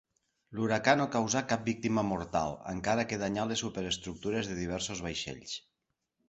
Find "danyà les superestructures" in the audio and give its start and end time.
3.25-4.51